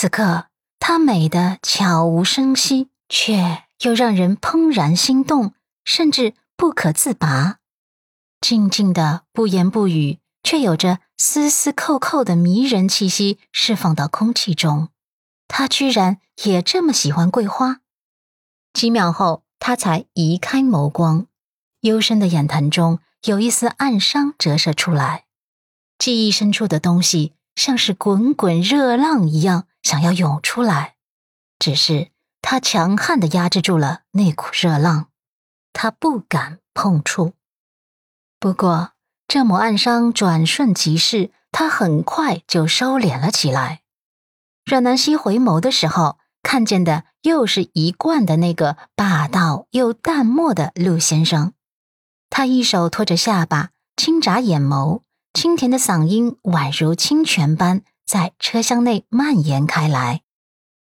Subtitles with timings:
[0.00, 0.46] 此刻，
[0.78, 7.56] 她美得悄无声息，却又让人怦然心动，甚至不可自拔。
[8.40, 14.90] 静静的不言不语，却有着丝丝扣扣的迷人气息释放到空气中。
[15.48, 17.80] 他居然也这么喜欢桂花。
[18.72, 21.26] 几秒后，他才移开眸光，
[21.80, 25.24] 幽深的眼潭中有一丝暗伤折射出来。
[25.98, 30.96] 记忆深处的东西，像是滚滚热浪一样想要涌出来，
[31.58, 32.10] 只是
[32.42, 35.08] 他强悍的压制住了那股热浪，
[35.72, 37.34] 他不敢碰触。
[38.40, 38.92] 不过，
[39.26, 43.82] 这抹暗伤转瞬即逝，他很快就收敛了起来。
[44.64, 51.52] 阮南希回眸的时候，看见的又是一贯的那个霸道又淡漠的陆先生。
[52.30, 60.22] 他一手托着下巴，轻眨眼眸，清甜的嗓音宛如清泉般在车厢内蔓延开来。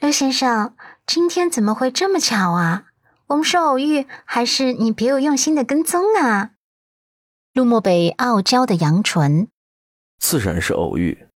[0.00, 0.74] 陆先生，
[1.06, 2.86] 今天怎么会这么巧啊？
[3.26, 6.52] 我们是偶遇，还是你别有用心的跟踪啊？
[7.52, 9.48] 陆漠北傲娇的扬唇，
[10.18, 11.28] 自然是偶遇。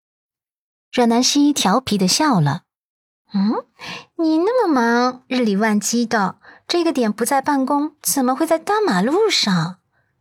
[0.90, 2.62] 阮南希调皮的笑了。
[3.34, 3.66] 嗯，
[4.16, 9.76] 你那么忙，日理万机的，这个点不在办公，怎么会在大马路上？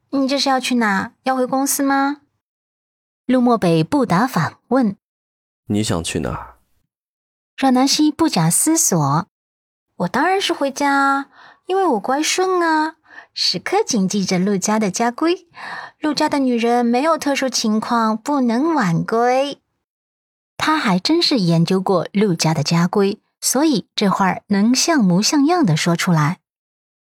[0.09, 1.13] 你这是要去哪？
[1.23, 2.17] 要回公司吗？
[3.25, 4.97] 陆漠北不答反问。
[5.67, 6.55] 你想去哪儿？
[7.57, 9.27] 阮南希不假思索，
[9.97, 11.25] 我当然是回家啊，
[11.65, 12.95] 因为我乖顺啊。
[13.33, 15.47] 时刻谨记着陆家的家规，
[15.99, 19.59] 陆家的女人没有特殊情况不能晚归。
[20.57, 26.39] 他还真是研究过陆家的家规，所以这话能像模像样的说出来。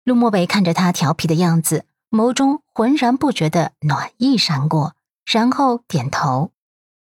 [0.03, 6.51] 陆漠北看着他调皮的样子，眸中浑然不觉的暖意闪过，然后点头：“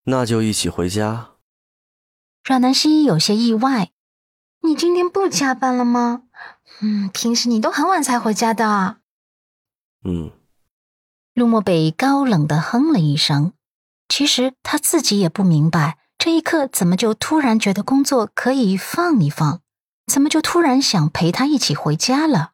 [0.07, 1.31] 那就一起回家。”
[2.43, 3.91] 阮南希有些意外
[4.63, 6.23] ：“你今天不加班了吗？”
[6.81, 8.97] 嗯，平时你都很晚才回家的。
[10.05, 10.33] 嗯，
[11.33, 13.53] 陆漠北高冷的哼了一声。
[14.09, 19.63] 其实他自己也不明白，这一刻怎么就突然觉得工作可以放一放，
[20.07, 22.53] 怎么就突然想陪他一起回家了。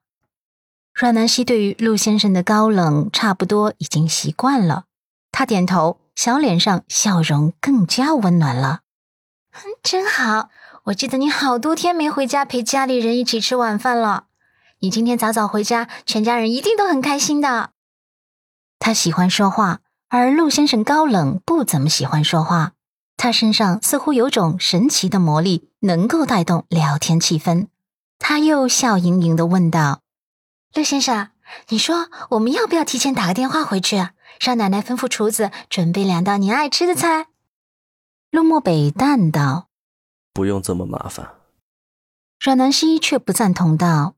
[0.94, 4.84] 阮南希对于陆先生的高冷差不多已经习惯了，
[5.30, 8.82] 他点头，小脸上笑容更加温暖了。
[9.82, 10.50] 真好。
[10.84, 14.26] 我记得你好多天没回家陪家里人一起吃晚饭了。
[14.78, 17.70] 你今天早早回家，全家人一定都很开心的。
[18.78, 22.74] 他喜欢说话，而陆先生高冷，不怎么喜欢说话。
[23.16, 27.66] 他身上似乎有种神奇的魔力，能够带动聊天气氛。
[28.20, 30.02] 他又笑盈盈的问道
[30.72, 31.30] ：“陆先生，
[31.70, 33.96] 你说我们要不要提前打个电话回去，
[34.40, 37.26] 让奶奶吩咐厨子准备两道您爱吃的菜？”
[38.30, 39.68] 陆漠北淡道。
[40.32, 41.34] 不用这么麻烦，
[42.40, 44.14] 阮南希却不赞同道：“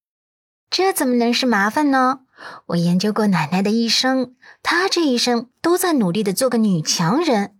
[0.70, 2.20] 这怎么能是麻烦呢？
[2.66, 7.56] 我研究过奶奶的一生，她这一生都在努力的做个女强人，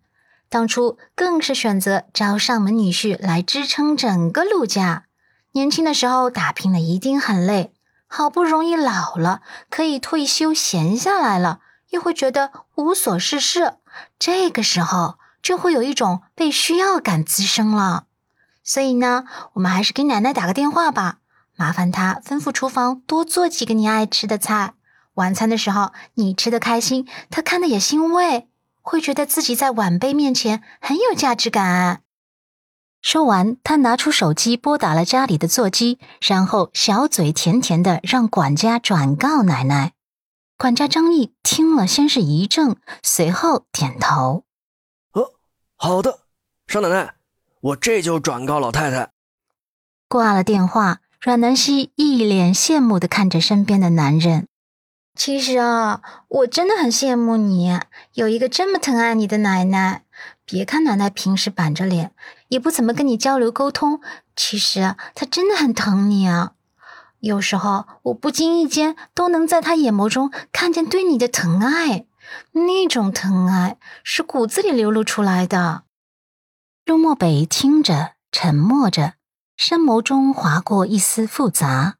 [0.48, 5.06] 当初更是选择招上门女婿来支撑整个陆家。
[5.53, 7.72] 年轻的时候打拼的一定很累，
[8.06, 11.60] 好不容易老了可以退休闲下来了，
[11.94, 13.78] 又会觉得无所事事，
[14.19, 18.05] 这个时候就会有一种被需要感滋生了。”
[18.62, 19.25] 所以呢，
[19.55, 21.19] 我们还是给奶奶打个电话吧，
[21.56, 24.75] 麻烦她吩咐厨房多做几个你爱吃的菜。
[25.15, 28.49] 晚餐的时候你吃的开心，她看的也欣慰，
[28.82, 32.00] 会觉得自己在晚辈面前很有价值感。
[33.03, 39.93] 说完，他拿出手机拨打了家里的座机，然后小嘴甜甜的让管家转告奶奶。
[40.56, 44.44] 管家张毅听了，先是一怔，随后点头
[45.12, 45.32] ：“哦，
[45.76, 46.20] 好的，
[46.66, 47.15] 少奶奶。”
[47.60, 49.10] 我这就转告老太太。
[50.06, 54.47] 挂了电话，阮南希一脸羡慕的看着身边的男人。
[55.14, 57.81] 其实啊，我真的很羡慕你
[58.12, 60.04] 有一个这么疼爱你的奶奶。
[60.44, 62.12] 别看奶奶平时板着脸，
[62.48, 64.00] 也不怎么跟你交流沟通，
[64.37, 66.54] 其实她真的很疼你啊。
[67.25, 72.05] 有时候我不经意间都能在他眼眸中看见对你的疼爱，
[72.53, 75.85] 那种疼爱是骨子里流露出来的。
[76.85, 79.15] 陆漠北听着，沉默着，
[79.56, 81.94] 深眸中划过一丝复杂。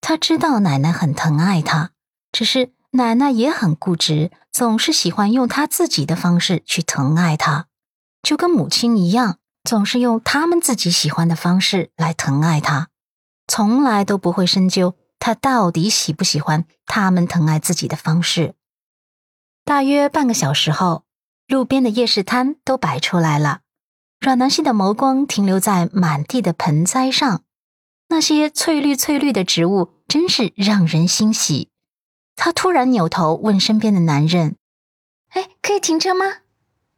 [0.00, 1.90] 他知道奶奶很疼爱他，
[2.32, 7.66] 只是奶奶也很固执，总是喜欢用他自己的方式去疼爱他，
[8.22, 12.88] 就跟母亲一样，总是用他们自己喜欢的方式来疼爱他，
[13.46, 18.54] 从来都不会深究他到底喜不喜欢他们疼爱自己的方式。
[19.64, 21.04] 大约半个小时后，
[21.46, 23.60] 路边的夜市摊都摆出来了。
[24.20, 27.42] 阮南希的眸光停留在满地的盆栽上，
[28.08, 31.70] 那些翠绿翠绿的植物真是让人欣喜。
[32.36, 34.56] 他突然扭头问身边的男人
[35.32, 36.24] ：“哎，可以停车吗？”